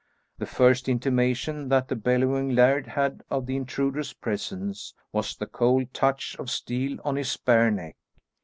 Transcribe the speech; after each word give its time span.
The 0.39 0.47
first 0.47 0.89
intimation 0.89 1.69
that 1.69 1.87
the 1.87 1.95
bellowing 1.95 2.55
laird 2.55 2.87
had 2.87 3.21
of 3.29 3.45
the 3.45 3.55
intruder's 3.55 4.13
presence 4.13 4.95
was 5.11 5.35
the 5.35 5.45
cold 5.45 5.93
touch 5.93 6.35
of 6.39 6.49
steel 6.49 6.97
on 7.05 7.17
his 7.17 7.37
bare 7.37 7.69
neck. 7.69 7.97